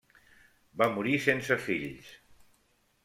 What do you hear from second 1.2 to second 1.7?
sense